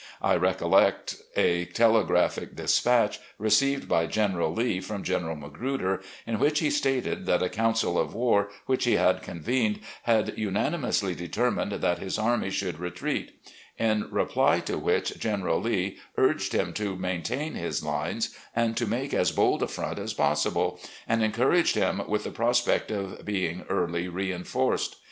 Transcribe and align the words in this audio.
I 0.23 0.35
recollect 0.35 1.17
a 1.37 1.65
telegraphic 1.65 2.55
despatch 2.55 3.19
received 3.37 3.87
by 3.87 4.07
General 4.07 4.51
Lee 4.51 4.79
from 4.81 5.03
General 5.03 5.35
Magruder, 5.35 6.01
in 6.25 6.39
which 6.39 6.57
he 6.59 6.71
stated 6.71 7.27
that 7.27 7.43
a 7.43 7.49
council 7.49 7.99
of 7.99 8.15
war 8.15 8.49
which 8.65 8.85
he 8.85 8.95
had 8.95 9.21
convened 9.21 9.79
had 10.05 10.35
unanimously 10.39 11.13
determined 11.13 11.73
that 11.73 11.99
his 11.99 12.17
army 12.17 12.49
should 12.49 12.79
retreat, 12.79 13.31
in 13.77 14.09
reply 14.09 14.59
to 14.61 14.79
which 14.79 15.19
General 15.19 15.61
Lee 15.61 15.99
urged 16.17 16.51
him 16.53 16.73
to 16.73 16.95
maintain 16.95 17.53
his 17.53 17.83
lines, 17.83 18.35
and 18.55 18.75
to 18.77 18.87
make 18.87 19.13
as 19.13 19.31
bold 19.31 19.61
a 19.61 19.67
front 19.67 19.99
as 19.99 20.15
possible, 20.15 20.79
and 21.07 21.21
encouraged 21.23 21.75
him 21.75 22.01
with 22.07 22.23
the 22.23 22.31
prospect 22.31 22.89
of 22.89 23.23
being 23.23 23.65
early 23.69 24.07
reinforced. 24.07 24.95